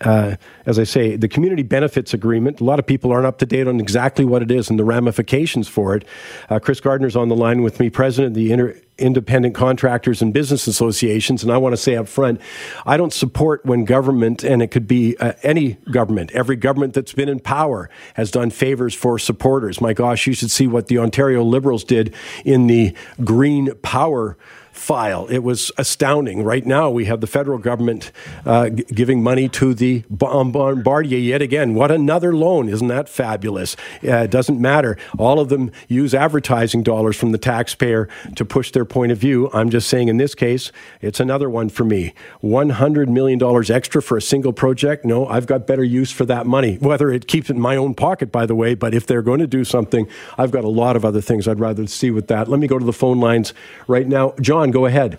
Uh, 0.00 0.36
as 0.66 0.78
I 0.78 0.84
say, 0.84 1.16
the 1.16 1.28
community 1.28 1.62
benefits 1.62 2.14
agreement. 2.14 2.60
A 2.60 2.64
lot 2.64 2.78
of 2.78 2.86
people 2.86 3.12
aren't 3.12 3.26
up 3.26 3.38
to 3.38 3.46
date 3.46 3.66
on 3.66 3.80
exactly 3.80 4.24
what 4.24 4.42
it 4.42 4.50
is 4.50 4.70
and 4.70 4.78
the 4.78 4.84
ramifications 4.84 5.68
for 5.68 5.96
it. 5.96 6.04
Uh, 6.50 6.58
Chris 6.58 6.80
Gardner's 6.80 7.16
on 7.16 7.28
the 7.28 7.36
line 7.36 7.62
with 7.62 7.80
me, 7.80 7.90
president 7.90 8.32
of 8.32 8.34
the 8.34 8.52
Inter- 8.52 8.76
Independent 8.98 9.54
Contractors 9.54 10.22
and 10.22 10.32
Business 10.32 10.66
Associations, 10.66 11.42
and 11.42 11.52
I 11.52 11.56
want 11.56 11.72
to 11.72 11.76
say 11.76 11.96
up 11.96 12.08
front, 12.08 12.40
I 12.86 12.96
don't 12.96 13.12
support 13.12 13.64
when 13.64 13.84
government, 13.84 14.44
and 14.44 14.62
it 14.62 14.70
could 14.70 14.86
be 14.86 15.16
uh, 15.18 15.32
any 15.42 15.74
government, 15.90 16.30
every 16.32 16.56
government 16.56 16.94
that's 16.94 17.12
been 17.12 17.28
in 17.28 17.40
power 17.40 17.90
has 18.14 18.30
done 18.30 18.50
favors 18.50 18.94
for 18.94 19.18
supporters. 19.18 19.80
My 19.80 19.92
gosh, 19.92 20.26
you 20.26 20.32
should 20.32 20.50
see 20.50 20.66
what 20.66 20.86
the 20.86 20.98
Ontario 20.98 21.42
Liberals 21.42 21.84
did 21.84 22.14
in 22.44 22.66
the 22.66 22.94
Green 23.24 23.74
Power 23.82 24.36
file. 24.74 25.26
It 25.28 25.38
was 25.38 25.70
astounding. 25.78 26.42
Right 26.42 26.66
now, 26.66 26.90
we 26.90 27.04
have 27.04 27.20
the 27.20 27.28
federal 27.28 27.58
government 27.58 28.10
uh, 28.44 28.70
g- 28.70 28.84
giving 28.92 29.22
money 29.22 29.48
to 29.50 29.72
the 29.72 30.02
Bombardier 30.10 31.18
yet 31.18 31.40
again. 31.40 31.74
What 31.74 31.92
another 31.92 32.34
loan! 32.34 32.68
Isn't 32.68 32.88
that 32.88 33.08
fabulous? 33.08 33.76
Uh, 34.02 34.16
it 34.18 34.30
doesn't 34.30 34.60
matter. 34.60 34.98
All 35.16 35.38
of 35.38 35.48
them 35.48 35.70
use 35.86 36.12
advertising 36.12 36.82
dollars 36.82 37.16
from 37.16 37.30
the 37.30 37.38
taxpayer 37.38 38.08
to 38.34 38.44
push 38.44 38.72
their 38.72 38.83
point 38.84 39.12
of 39.12 39.18
view. 39.18 39.50
I'm 39.52 39.70
just 39.70 39.88
saying, 39.88 40.08
in 40.08 40.16
this 40.16 40.34
case, 40.34 40.72
it's 41.00 41.20
another 41.20 41.48
one 41.50 41.68
for 41.68 41.84
me. 41.84 42.14
$100 42.42 43.08
million 43.08 43.40
extra 43.70 44.02
for 44.02 44.16
a 44.16 44.22
single 44.22 44.52
project? 44.52 45.04
No, 45.04 45.26
I've 45.26 45.46
got 45.46 45.66
better 45.66 45.84
use 45.84 46.10
for 46.10 46.24
that 46.26 46.46
money. 46.46 46.76
Whether 46.76 47.10
it 47.10 47.26
keeps 47.26 47.50
it 47.50 47.56
in 47.56 47.60
my 47.60 47.76
own 47.76 47.94
pocket, 47.94 48.32
by 48.32 48.46
the 48.46 48.54
way, 48.54 48.74
but 48.74 48.94
if 48.94 49.06
they're 49.06 49.22
going 49.22 49.40
to 49.40 49.46
do 49.46 49.64
something, 49.64 50.08
I've 50.38 50.50
got 50.50 50.64
a 50.64 50.68
lot 50.68 50.96
of 50.96 51.04
other 51.04 51.20
things 51.20 51.48
I'd 51.48 51.60
rather 51.60 51.86
see 51.86 52.10
with 52.10 52.28
that. 52.28 52.48
Let 52.48 52.60
me 52.60 52.66
go 52.66 52.78
to 52.78 52.84
the 52.84 52.92
phone 52.92 53.20
lines 53.20 53.54
right 53.86 54.06
now. 54.06 54.34
John, 54.40 54.70
go 54.70 54.86
ahead. 54.86 55.18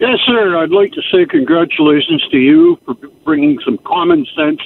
Yes, 0.00 0.18
sir. 0.26 0.58
I'd 0.58 0.70
like 0.70 0.92
to 0.92 1.02
say 1.10 1.24
congratulations 1.24 2.26
to 2.30 2.38
you 2.38 2.78
for 2.84 2.94
bringing 3.24 3.58
some 3.64 3.78
common 3.78 4.26
sense 4.36 4.60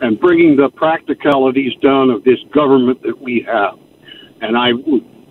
and 0.00 0.20
bringing 0.20 0.56
the 0.56 0.68
practicalities 0.68 1.74
down 1.82 2.10
of 2.10 2.24
this 2.24 2.38
government 2.52 3.02
that 3.02 3.20
we 3.20 3.40
have. 3.40 3.78
And 4.40 4.56
I 4.56 4.72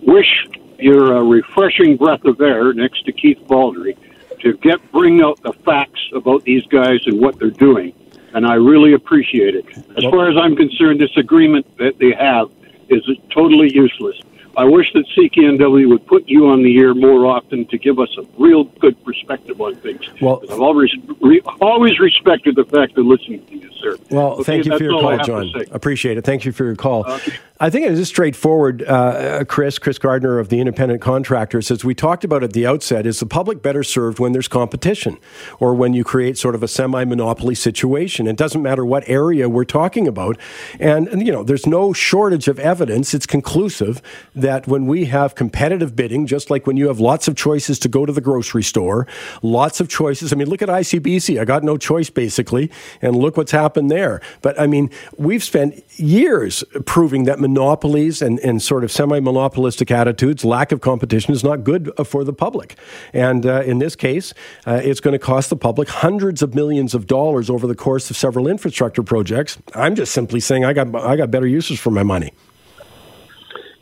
wish 0.02 0.46
you're 0.78 1.14
a 1.14 1.18
uh, 1.18 1.22
refreshing 1.22 1.96
breath 1.96 2.24
of 2.24 2.40
air 2.40 2.72
next 2.72 3.04
to 3.06 3.12
Keith 3.12 3.38
Baldrey 3.46 3.96
to 4.40 4.56
get 4.58 4.80
bring 4.92 5.22
out 5.22 5.42
the 5.42 5.52
facts 5.52 6.00
about 6.14 6.44
these 6.44 6.64
guys 6.66 7.00
and 7.06 7.20
what 7.20 7.38
they're 7.38 7.50
doing. 7.50 7.92
And 8.34 8.46
I 8.46 8.54
really 8.54 8.92
appreciate 8.92 9.54
it. 9.54 9.66
As 9.96 10.04
far 10.04 10.30
as 10.30 10.36
I'm 10.36 10.54
concerned, 10.56 11.00
this 11.00 11.16
agreement 11.16 11.66
that 11.78 11.98
they 11.98 12.12
have 12.12 12.50
is 12.88 13.02
totally 13.30 13.72
useless. 13.72 14.20
I 14.56 14.64
wish 14.64 14.90
that 14.94 15.04
CKNW 15.16 15.90
would 15.90 16.06
put 16.06 16.26
you 16.26 16.46
on 16.48 16.62
the 16.62 16.78
air 16.78 16.94
more 16.94 17.26
often 17.26 17.66
to 17.66 17.76
give 17.76 17.98
us 17.98 18.08
a 18.16 18.22
real 18.38 18.64
good 18.64 19.02
perspective 19.04 19.60
on 19.60 19.76
things. 19.76 20.00
Well, 20.20 20.42
I've 20.50 20.60
always 20.60 20.90
re, 21.20 21.42
always 21.60 22.00
respected 22.00 22.56
the 22.56 22.64
fact 22.64 22.96
of 22.96 23.04
listening 23.04 23.44
to 23.46 23.56
you, 23.56 23.70
sir. 23.78 23.98
Well, 24.10 24.32
okay, 24.32 24.44
thank 24.44 24.64
you 24.64 24.78
for 24.78 24.82
your 24.82 25.00
call, 25.00 25.18
John. 25.18 25.52
Appreciate 25.72 26.16
it. 26.16 26.24
Thank 26.24 26.46
you 26.46 26.52
for 26.52 26.64
your 26.64 26.74
call. 26.74 27.06
Okay. 27.06 27.34
I 27.58 27.70
think 27.70 27.86
it 27.86 27.92
is 27.92 28.08
straightforward, 28.08 28.82
uh, 28.82 29.44
Chris, 29.48 29.78
Chris 29.78 29.98
Gardner 29.98 30.38
of 30.38 30.50
the 30.50 30.60
Independent 30.60 31.00
Contractors, 31.00 31.70
as 31.70 31.84
we 31.86 31.94
talked 31.94 32.22
about 32.22 32.42
at 32.42 32.52
the 32.52 32.66
outset, 32.66 33.06
is 33.06 33.18
the 33.20 33.26
public 33.26 33.62
better 33.62 33.82
served 33.82 34.18
when 34.18 34.32
there's 34.32 34.48
competition 34.48 35.16
or 35.58 35.74
when 35.74 35.94
you 35.94 36.04
create 36.04 36.36
sort 36.36 36.54
of 36.54 36.62
a 36.62 36.68
semi-monopoly 36.68 37.54
situation. 37.54 38.26
It 38.26 38.36
doesn't 38.36 38.62
matter 38.62 38.84
what 38.84 39.04
area 39.06 39.48
we're 39.48 39.64
talking 39.64 40.06
about. 40.06 40.36
And, 40.78 41.08
and, 41.08 41.26
you 41.26 41.32
know, 41.32 41.42
there's 41.42 41.66
no 41.66 41.94
shortage 41.94 42.46
of 42.46 42.58
evidence. 42.58 43.14
It's 43.14 43.26
conclusive 43.26 44.02
that 44.34 44.45
when 44.66 44.86
we 44.86 45.06
have 45.06 45.34
competitive 45.34 45.94
bidding, 45.94 46.26
just 46.26 46.50
like 46.50 46.66
when 46.66 46.76
you 46.76 46.88
have 46.88 47.00
lots 47.00 47.28
of 47.28 47.36
choices 47.36 47.78
to 47.80 47.88
go 47.88 48.06
to 48.06 48.12
the 48.12 48.20
grocery 48.20 48.62
store, 48.62 49.06
lots 49.42 49.80
of 49.80 49.88
choices. 49.88 50.32
I 50.32 50.36
mean, 50.36 50.48
look 50.48 50.62
at 50.62 50.68
ICBC. 50.68 51.40
I 51.40 51.44
got 51.44 51.62
no 51.62 51.76
choice, 51.76 52.10
basically. 52.10 52.70
And 53.02 53.16
look 53.16 53.36
what's 53.36 53.52
happened 53.52 53.90
there. 53.90 54.20
But, 54.42 54.58
I 54.60 54.66
mean, 54.66 54.90
we've 55.16 55.44
spent 55.44 55.82
years 55.98 56.64
proving 56.84 57.24
that 57.24 57.40
monopolies 57.40 58.22
and, 58.22 58.38
and 58.40 58.62
sort 58.62 58.84
of 58.84 58.92
semi 58.92 59.20
monopolistic 59.20 59.90
attitudes, 59.90 60.44
lack 60.44 60.72
of 60.72 60.80
competition 60.80 61.32
is 61.32 61.42
not 61.42 61.64
good 61.64 61.90
for 62.04 62.24
the 62.24 62.32
public. 62.32 62.76
And 63.12 63.44
uh, 63.46 63.62
in 63.62 63.78
this 63.78 63.96
case, 63.96 64.32
uh, 64.66 64.80
it's 64.82 65.00
going 65.00 65.12
to 65.12 65.18
cost 65.18 65.50
the 65.50 65.56
public 65.56 65.88
hundreds 65.88 66.42
of 66.42 66.54
millions 66.54 66.94
of 66.94 67.06
dollars 67.06 67.50
over 67.50 67.66
the 67.66 67.74
course 67.74 68.10
of 68.10 68.16
several 68.16 68.46
infrastructure 68.46 69.02
projects. 69.02 69.58
I'm 69.74 69.94
just 69.94 70.12
simply 70.12 70.40
saying 70.40 70.64
I 70.64 70.72
got, 70.72 70.94
I 70.94 71.16
got 71.16 71.30
better 71.30 71.46
uses 71.46 71.78
for 71.78 71.90
my 71.90 72.02
money. 72.02 72.32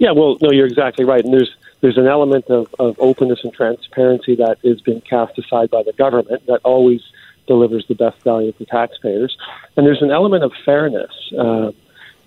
Yeah, 0.05 0.11
well, 0.11 0.37
no, 0.43 0.51
you're 0.51 0.67
exactly 0.67 1.07
right. 1.07 1.25
And 1.25 1.33
there's 1.33 1.57
there's 1.81 1.97
an 1.97 2.07
element 2.07 2.51
of, 2.51 2.75
of 2.79 2.95
openness 2.99 3.43
and 3.43 3.55
transparency 3.55 4.35
that 4.35 4.59
is 4.63 4.83
being 4.83 5.01
cast 5.01 5.39
aside 5.39 5.71
by 5.71 5.83
the 5.83 5.95
government 5.95 6.45
that 6.47 6.61
always 6.63 7.01
delivers 7.47 7.87
the 7.89 7.95
best 7.95 8.23
value 8.23 8.53
for 8.53 8.67
taxpayers. 8.67 9.35
And 9.79 9.87
there's 9.87 10.03
an 10.03 10.11
element 10.11 10.45
of 10.45 10.53
fairness. 10.63 11.11
Uh, 11.33 11.73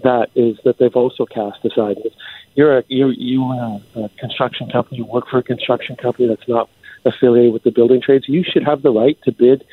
that 0.03 0.31
is 0.33 0.57
that 0.65 0.79
they've 0.79 0.95
also 0.95 1.27
cast 1.27 1.63
aside. 1.65 1.97
You're 2.55 2.79
a 2.79 2.83
you 2.87 3.09
you 3.09 3.43
a, 3.43 3.81
a 3.95 4.09
construction 4.17 4.71
company. 4.71 4.97
You 4.97 5.05
work 5.05 5.27
for 5.27 5.37
a 5.37 5.43
construction 5.43 5.97
company 5.97 6.27
that's 6.29 6.47
not 6.47 6.71
affiliated 7.05 7.53
with 7.53 7.61
the 7.61 7.71
building 7.71 8.01
trades. 8.01 8.27
You 8.27 8.43
should 8.43 8.63
have 8.63 8.81
the 8.81 8.91
right 8.91 9.21
to 9.25 9.31
bid 9.31 9.63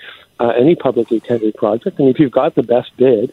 uh, 0.40 0.48
any 0.48 0.74
publicly 0.74 1.20
tendered 1.20 1.54
project. 1.54 1.98
And 1.98 2.10
if 2.10 2.18
you've 2.18 2.32
got 2.32 2.54
the 2.54 2.64
best 2.64 2.94
bid 2.98 3.32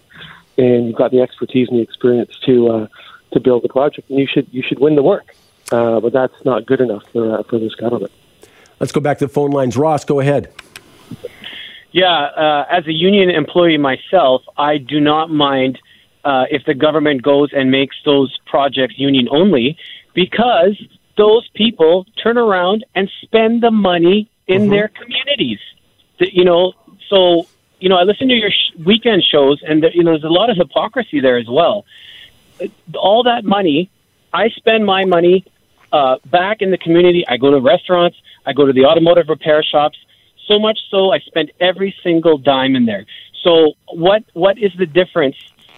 and 0.58 0.88
you've 0.88 0.96
got 0.96 1.12
the 1.12 1.20
expertise 1.20 1.68
and 1.68 1.78
the 1.78 1.84
experience 1.84 2.40
to 2.46 2.70
uh, 2.70 2.88
to 3.34 3.40
build 3.40 3.64
the 3.64 3.70
project, 3.70 4.10
and 4.10 4.20
you 4.20 4.28
should 4.28 4.48
you 4.52 4.64
should 4.68 4.80
win 4.80 4.96
the 4.96 5.04
work. 5.04 5.36
Uh, 5.72 6.00
but 6.00 6.12
that's 6.12 6.46
not 6.46 6.66
good 6.66 6.82
enough 6.82 7.04
for 7.12 7.40
uh, 7.40 7.44
for 7.44 7.60
this 7.60 7.76
government. 7.76 8.12
Let's 8.80 8.92
go 8.92 9.00
back 9.00 9.20
to 9.20 9.28
the 9.28 9.34
phone 9.34 9.52
lines. 9.52 9.78
Ross, 9.78 10.04
go 10.06 10.20
ahead. 10.20 10.52
Yeah, 11.92 12.08
uh, 12.08 12.66
as 12.70 12.88
a 12.88 12.94
union 12.94 13.30
employee 13.30 13.78
myself, 13.78 14.44
I 14.58 14.78
do 14.78 15.00
not 15.00 15.30
mind 15.30 15.78
uh, 16.24 16.46
if 16.50 16.64
the 16.66 16.74
government 16.74 17.22
goes 17.22 17.50
and 17.54 17.70
makes 17.70 17.96
those 18.06 18.38
projects 18.46 18.98
union 18.98 19.28
only, 19.30 19.78
because 20.14 20.82
those 21.18 21.48
people 21.54 22.06
turn 22.22 22.38
around 22.38 22.86
and 22.96 23.10
spend 23.22 23.62
the 23.62 23.72
money 23.72 24.30
in 24.48 24.64
mm-hmm. 24.64 24.72
their 24.72 24.88
communities. 24.88 25.60
The, 26.20 26.34
you 26.34 26.46
know, 26.46 26.74
so 27.10 27.46
you 27.82 27.90
know, 27.90 27.98
I 27.98 28.04
listen 28.04 28.30
to 28.30 28.34
your 28.34 28.52
sh- 28.52 28.78
weekend 28.86 29.24
shows, 29.24 29.62
and 29.68 29.84
the, 29.84 29.90
you 29.94 30.04
know, 30.04 30.12
there's 30.12 30.24
a 30.24 30.30
lot 30.30 30.50
of 30.50 30.58
hypocrisy 30.58 31.20
there 31.20 31.38
as 31.38 31.48
well. 31.50 31.84
All 32.96 33.24
that 33.24 33.44
money, 33.44 33.90
I 34.34 34.50
spend 34.50 34.86
my 34.86 35.06
money 35.06 35.46
uh, 35.92 36.18
back 36.26 36.62
in 36.62 36.72
the 36.72 36.78
community. 36.78 37.26
I 37.28 37.38
go 37.38 37.52
to 37.52 37.60
restaurants, 37.60 38.18
I 38.46 38.54
go 38.54 38.66
to 38.66 38.74
the 38.74 38.86
automotive 38.86 39.28
repair 39.30 39.64
shops. 39.64 39.98
So 40.48 40.60
much 40.60 40.80
so, 40.90 41.12
I 41.12 41.20
spend 41.20 41.52
every 41.60 41.96
single 42.04 42.38
dime 42.38 42.76
in 42.76 42.86
there. 42.86 43.06
So, 43.44 43.74
what 43.94 44.24
what 44.34 44.58
is 44.58 44.72
the 44.78 44.86
difference 44.86 45.36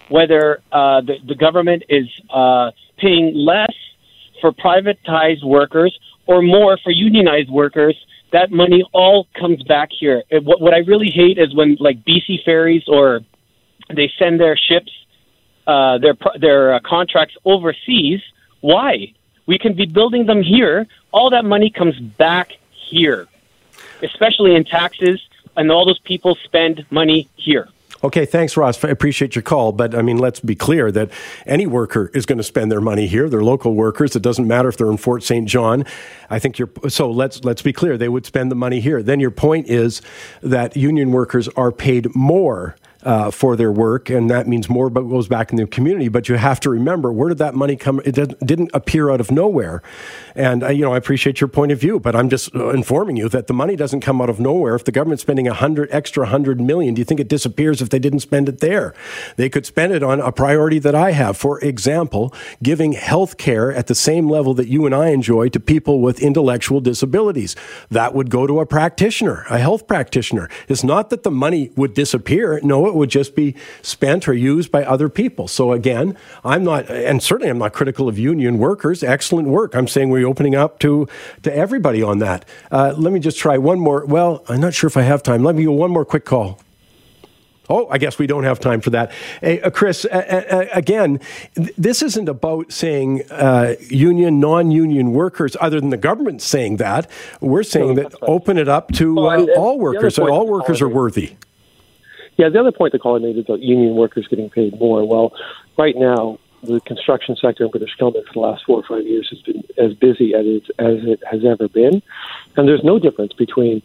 whether 0.10 0.62
uh, 0.72 1.02
the, 1.02 1.16
the 1.28 1.36
government 1.36 1.84
is 1.90 2.08
uh, 2.30 2.72
paying 2.98 3.34
less 3.36 3.74
for 4.42 4.52
privatized 4.52 5.44
workers 5.44 5.98
or 6.28 6.42
more 6.42 6.78
for 6.84 6.92
unionized 6.92 7.50
workers, 7.50 7.96
that 8.32 8.52
money 8.52 8.84
all 8.94 9.28
comes 9.40 9.64
back 9.64 9.90
here. 9.98 10.24
It, 10.30 10.44
what, 10.44 10.62
what 10.62 10.74
I 10.74 10.80
really 10.80 11.10
hate 11.10 11.38
is 11.38 11.56
when 11.56 11.78
like 11.80 12.04
BC 12.04 12.44
ferries 12.46 12.84
or 12.88 13.22
they 13.96 14.12
send 14.20 14.40
their 14.40 14.58
ships, 14.58 14.92
uh, 15.68 15.98
their 15.98 16.16
their 16.40 16.76
uh, 16.76 16.80
contracts 16.80 17.36
overseas. 17.46 18.22
Why? 18.62 19.14
We 19.46 19.58
can 19.58 19.74
be 19.74 19.86
building 19.86 20.26
them 20.26 20.42
here. 20.42 20.88
All 21.12 21.30
that 21.32 21.46
money 21.46 21.70
comes 21.70 22.00
back 22.00 22.54
here, 22.72 23.28
especially 24.02 24.56
in 24.56 24.64
taxes, 24.64 25.22
and 25.56 25.72
all 25.72 25.86
those 25.86 26.00
people 26.00 26.36
spend 26.44 26.86
money 26.90 27.28
here. 27.36 27.68
Okay, 28.04 28.26
thanks, 28.26 28.58
Ross. 28.58 28.84
I 28.84 28.90
appreciate 28.90 29.34
your 29.34 29.44
call. 29.44 29.72
But 29.72 29.96
I 29.96 30.02
mean, 30.02 30.18
let's 30.18 30.42
be 30.42 30.56
clear 30.56 30.92
that 30.92 31.10
any 31.46 31.66
worker 31.66 32.12
is 32.14 32.26
going 32.26 32.38
to 32.38 32.44
spend 32.44 32.70
their 32.70 32.82
money 32.82 33.08
here. 33.08 33.30
They're 33.30 33.44
local 33.44 33.76
workers. 33.76 34.14
It 34.16 34.22
doesn't 34.22 34.46
matter 34.46 34.68
if 34.68 34.76
they're 34.76 34.92
in 34.92 34.98
Fort 34.98 35.24
St. 35.24 35.48
John. 35.48 35.86
I 36.30 36.38
think 36.38 36.60
you're 36.60 36.70
so 36.90 37.10
let's 37.10 37.46
let's 37.46 37.62
be 37.62 37.72
clear. 37.72 37.98
They 37.98 38.10
would 38.10 38.26
spend 38.26 38.52
the 38.52 38.56
money 38.56 38.82
here. 38.82 39.02
Then 39.02 39.22
your 39.22 39.32
point 39.32 39.70
is 39.70 40.02
that 40.42 40.76
union 40.76 41.12
workers 41.12 41.48
are 41.50 41.72
paid 41.72 42.14
more 42.14 42.76
uh, 43.06 43.32
for 43.32 43.56
their 43.56 43.72
work, 43.72 44.10
and 44.10 44.30
that 44.30 44.48
means 44.48 44.70
more 44.70 44.90
but 44.90 45.02
goes 45.02 45.28
back 45.28 45.52
in 45.52 45.58
the 45.58 45.68
community. 45.68 46.08
But 46.08 46.30
you 46.30 46.36
have 46.36 46.60
to 46.62 46.70
remember 46.70 47.12
where 47.12 47.30
did 47.30 47.38
that 47.40 47.56
money 47.56 47.76
come? 47.76 48.02
It 48.06 48.14
didn't 48.14 48.72
appear 48.74 49.10
out 49.10 49.20
of 49.20 49.32
nowhere. 49.32 49.82
And 50.36 50.64
uh, 50.64 50.70
you 50.70 50.82
know, 50.82 50.94
I 50.94 50.98
appreciate 50.98 51.42
your 51.42 51.48
point 51.48 51.72
of 51.72 51.80
view, 51.80 52.00
but 52.00 52.16
I'm 52.16 52.30
just 52.30 52.56
uh, 52.56 52.70
informing 52.70 53.18
you 53.18 53.30
that 53.30 53.48
the 53.48 53.54
money 53.54 53.76
doesn't 53.76 54.02
come 54.02 54.22
out 54.22 54.30
of 54.30 54.40
nowhere. 54.40 54.76
If 54.76 54.86
the 54.86 54.92
government's 54.92 55.22
spending 55.22 55.48
a 55.48 55.54
hundred 55.54 55.90
extra 55.92 56.26
hundred 56.26 56.60
million, 56.60 56.94
do 56.94 57.00
you 57.00 57.06
think 57.06 57.20
it 57.20 57.28
disappears 57.28 57.82
if 57.82 57.90
they 57.90 58.00
didn't 58.00 58.20
spend 58.20 58.50
it 58.50 58.60
there? 58.60 58.94
They 59.38 59.50
could 59.50 59.66
spend 59.66 59.94
it 59.94 60.04
on 60.04 60.20
a 60.20 60.32
priority 60.32 60.80
that 60.80 60.96
I 60.96 61.12
have. 61.12 61.38
For 61.38 61.60
example, 61.60 62.34
giving 62.62 62.94
health 62.94 63.38
care 63.38 63.72
at 63.72 63.88
the 63.88 63.96
same 63.96 64.30
level 64.30 64.54
that 64.56 64.68
you 64.68 64.86
and 64.86 64.96
I 64.96 65.10
enjoy 65.10 65.50
to 65.50 65.60
people 65.60 66.02
with 66.02 66.22
intellectual 66.22 66.82
disabilities. 66.82 67.56
That 67.92 68.14
would 68.14 68.30
go 68.30 68.48
to 68.48 68.60
a 68.60 68.66
practitioner, 68.66 69.46
a 69.50 69.60
health 69.60 69.88
practitioner. 69.88 70.50
It's 70.68 70.84
not 70.84 71.10
that 71.10 71.24
the 71.24 71.32
money 71.32 71.72
would 71.76 71.94
disappear. 71.94 72.60
No, 72.64 72.88
it 72.88 72.93
would 72.96 73.10
just 73.10 73.36
be 73.36 73.56
spent 73.82 74.28
or 74.28 74.34
used 74.34 74.72
by 74.72 74.84
other 74.84 75.10
people. 75.10 75.48
So 75.48 75.72
again, 75.72 76.18
I'm 76.44 76.64
not, 76.64 76.90
and 76.90 77.22
certainly 77.22 77.50
I'm 77.50 77.58
not 77.58 77.74
critical 77.74 78.08
of 78.08 78.18
union 78.18 78.58
workers. 78.58 79.04
Excellent 79.04 79.48
work. 79.48 79.76
I'm 79.76 79.88
saying 79.88 80.10
we're 80.10 80.28
opening 80.28 80.56
up 80.56 80.80
to 80.80 81.08
to 81.44 81.56
everybody 81.56 82.02
on 82.04 82.20
that. 82.20 82.46
Uh, 82.72 82.94
let 82.98 83.14
me 83.14 83.20
just 83.20 83.38
try 83.38 83.58
one 83.58 83.80
more. 83.80 84.06
Well, 84.06 84.44
I'm 84.48 84.62
not 84.62 84.74
sure 84.74 84.88
if 84.88 84.98
I 84.98 85.02
have 85.02 85.24
time. 85.24 85.44
Let 85.44 85.56
me 85.56 85.66
go 85.66 85.72
one 85.72 85.92
more 85.92 86.06
quick 86.06 86.26
call. 86.26 86.60
Oh, 87.70 87.88
I 87.90 87.98
guess 87.98 88.20
we 88.20 88.28
don't 88.28 88.44
have 88.44 88.60
time 88.60 88.82
for 88.82 88.90
that. 88.90 89.12
Uh, 89.42 89.70
Chris, 89.70 90.06
uh, 90.06 90.10
uh, 90.10 90.66
again, 90.74 91.20
th- 91.56 91.74
this 91.78 92.02
isn't 92.02 92.28
about 92.28 92.74
saying 92.74 93.24
uh, 93.32 93.76
union, 93.88 94.40
non 94.40 94.70
union 94.70 95.14
workers, 95.14 95.56
other 95.62 95.80
than 95.80 95.90
the 95.90 95.98
government 95.98 96.42
saying 96.42 96.78
that. 96.78 97.10
We're 97.40 97.64
saying 97.64 97.96
no, 97.96 98.04
that 98.04 98.14
right. 98.14 98.24
open 98.24 98.58
it 98.58 98.68
up 98.68 98.92
to 98.94 99.16
well, 99.16 99.50
uh, 99.50 99.54
all 99.54 99.80
workers. 99.80 100.16
So 100.16 100.30
all 100.30 100.48
workers 100.48 100.82
are 100.82 100.90
worthy. 100.90 101.36
Yeah, 102.38 102.50
the 102.50 102.60
other 102.60 102.72
point 102.72 102.94
the 102.94 103.00
caller 103.00 103.20
made 103.20 103.38
is 103.38 103.46
about 103.46 103.62
union 103.62 103.96
workers 103.96 104.28
getting 104.28 104.50
paid 104.50 104.80
more. 104.80 105.08
Well, 105.08 105.34
right 105.78 105.96
now, 105.96 106.40
the 106.64 106.80
construction 106.82 107.36
sector 107.36 107.66
in 107.66 107.72
British 107.72 107.94
Columbia 107.96 108.24
for 108.28 108.34
the 108.34 108.40
last 108.40 108.64
four 108.66 108.80
or 108.80 108.84
five 108.84 109.06
years 109.06 109.28
has 109.30 109.42
been 109.42 109.64
as 109.78 109.94
busy 109.94 110.34
as 110.34 110.46
it, 110.46 110.64
as 110.80 110.98
it 111.04 111.22
has 111.30 111.46
ever 111.46 111.68
been. 111.68 112.02
And 112.56 112.68
there's 112.68 112.84
no 112.84 113.00
difference 113.00 113.34
between 113.34 113.82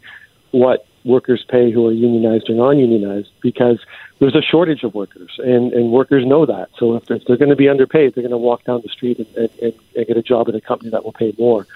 what 0.53 0.87
workers 1.05 1.45
pay 1.49 1.71
who 1.71 1.87
are 1.87 1.93
unionized 1.93 2.49
or 2.49 2.55
non-unionized 2.55 3.31
because 3.41 3.81
there's 4.19 4.35
a 4.35 4.43
shortage 4.43 4.83
of 4.83 4.95
workers, 4.95 5.39
and, 5.39 5.73
and 5.73 5.93
workers 5.93 6.25
know 6.27 6.45
that. 6.45 6.69
So 6.79 6.97
if, 6.97 7.11
if 7.11 7.25
they're 7.27 7.37
going 7.37 7.51
to 7.51 7.57
be 7.57 7.69
underpaid, 7.69 8.15
they're 8.15 8.23
going 8.23 8.31
to 8.31 8.39
walk 8.39 8.65
down 8.65 8.81
the 8.83 8.89
street 8.89 9.19
and, 9.19 9.51
and, 9.63 9.73
and 9.97 10.07
get 10.07 10.17
a 10.17 10.23
job 10.23 10.49
at 10.49 10.55
a 10.55 10.61
company 10.61 10.91
that 10.91 11.05
will 11.05 11.13
pay 11.13 11.35
more. 11.39 11.67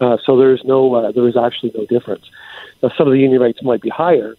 Uh, 0.00 0.16
so 0.24 0.36
there's 0.36 0.62
no, 0.64 0.94
uh, 0.94 1.12
there 1.12 1.28
is 1.28 1.36
actually 1.36 1.72
no 1.74 1.86
difference. 1.86 2.24
Now, 2.82 2.90
some 2.96 3.06
of 3.06 3.12
the 3.12 3.20
union 3.20 3.40
rates 3.40 3.62
might 3.62 3.82
be 3.82 3.90
higher, 3.90 4.36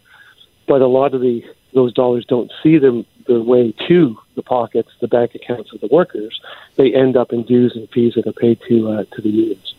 but 0.67 0.81
a 0.81 0.87
lot 0.87 1.13
of 1.13 1.21
the 1.21 1.43
those 1.73 1.93
dollars 1.93 2.25
don't 2.25 2.51
see 2.61 2.77
them 2.77 3.05
their 3.27 3.41
way 3.41 3.73
to 3.87 4.17
the 4.35 4.41
pockets, 4.41 4.89
the 4.99 5.07
bank 5.07 5.35
accounts 5.35 5.73
of 5.73 5.81
the 5.81 5.87
workers. 5.87 6.41
They 6.75 6.93
end 6.93 7.15
up 7.15 7.31
in 7.33 7.43
dues 7.43 7.75
and 7.75 7.89
fees 7.89 8.13
that 8.15 8.27
are 8.27 8.33
paid 8.33 8.59
to 8.67 8.91
uh, 8.91 9.03
to 9.15 9.21
the 9.21 9.29
unions. 9.29 9.73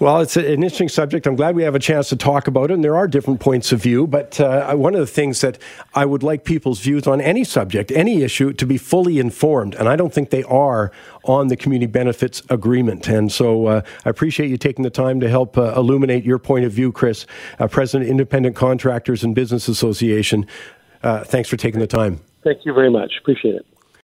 Well, 0.00 0.22
it's 0.22 0.38
an 0.38 0.46
interesting 0.46 0.88
subject. 0.88 1.26
I'm 1.26 1.36
glad 1.36 1.54
we 1.54 1.62
have 1.62 1.74
a 1.74 1.78
chance 1.78 2.08
to 2.08 2.16
talk 2.16 2.46
about 2.46 2.70
it, 2.70 2.72
and 2.72 2.82
there 2.82 2.96
are 2.96 3.06
different 3.06 3.38
points 3.38 3.70
of 3.70 3.82
view. 3.82 4.06
But 4.06 4.40
uh, 4.40 4.74
one 4.74 4.94
of 4.94 5.00
the 5.00 5.06
things 5.06 5.42
that 5.42 5.58
I 5.94 6.06
would 6.06 6.22
like 6.22 6.44
people's 6.44 6.80
views 6.80 7.06
on 7.06 7.20
any 7.20 7.44
subject, 7.44 7.92
any 7.92 8.22
issue, 8.22 8.54
to 8.54 8.64
be 8.64 8.78
fully 8.78 9.18
informed, 9.18 9.74
and 9.74 9.90
I 9.90 9.96
don't 9.96 10.10
think 10.10 10.30
they 10.30 10.42
are 10.44 10.90
on 11.24 11.48
the 11.48 11.56
community 11.56 11.86
benefits 11.86 12.42
agreement. 12.48 13.10
And 13.10 13.30
so 13.30 13.66
uh, 13.66 13.82
I 14.06 14.08
appreciate 14.08 14.48
you 14.48 14.56
taking 14.56 14.84
the 14.84 14.90
time 14.90 15.20
to 15.20 15.28
help 15.28 15.58
uh, 15.58 15.74
illuminate 15.76 16.24
your 16.24 16.38
point 16.38 16.64
of 16.64 16.72
view, 16.72 16.92
Chris, 16.92 17.26
uh, 17.58 17.68
President, 17.68 18.08
Independent 18.08 18.56
Contractors 18.56 19.22
and 19.22 19.34
Business 19.34 19.68
Association. 19.68 20.46
Uh, 21.02 21.24
thanks 21.24 21.50
for 21.50 21.58
taking 21.58 21.78
the 21.78 21.86
time. 21.86 22.20
Thank 22.42 22.64
you 22.64 22.72
very 22.72 22.90
much. 22.90 23.12
Appreciate 23.20 23.56
it. 23.56 23.66